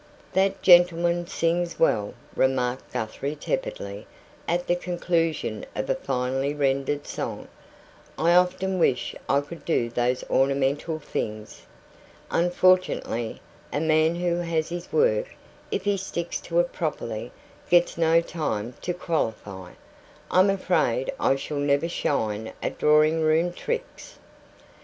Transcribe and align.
"That 0.33 0.63
gentleman 0.63 1.27
sings 1.27 1.79
well," 1.79 2.15
remarked 2.35 2.91
Guthrie 2.91 3.35
tepidly, 3.35 4.07
at 4.47 4.65
the 4.65 4.75
conclusion 4.75 5.63
of 5.75 5.91
a 5.91 5.93
finely 5.93 6.55
rendered 6.55 7.05
song. 7.05 7.47
"I 8.17 8.33
often 8.33 8.79
wish 8.79 9.13
I 9.29 9.41
could 9.41 9.63
do 9.63 9.91
those 9.91 10.23
ornamental 10.27 10.97
things. 10.97 11.67
Unfortunately, 12.31 13.41
a 13.71 13.79
man 13.79 14.15
who 14.15 14.37
has 14.37 14.69
his 14.69 14.91
work 14.91 15.35
if 15.69 15.83
he 15.83 15.97
sticks 15.97 16.41
to 16.41 16.59
it 16.59 16.73
properly 16.73 17.31
gets 17.69 17.95
no 17.95 18.21
time 18.21 18.73
to 18.81 18.95
qualify. 18.95 19.73
I'm 20.31 20.49
afraid 20.49 21.11
I 21.19 21.35
shall 21.35 21.57
never 21.59 21.87
shine 21.87 22.53
at 22.63 22.79
drawing 22.79 23.21
room 23.21 23.53
tricks." 23.53 24.17